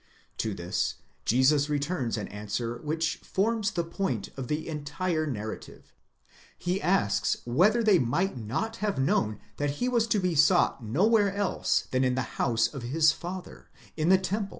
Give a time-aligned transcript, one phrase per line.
[0.39, 0.93] ΤῸ this
[1.25, 5.93] Jesus returns an answer which forms the point of the entire narrative;
[6.57, 11.31] he asks whether they might not have known that he was to be sought nowhere
[11.35, 14.49] else than in the house of his Father, in the temple?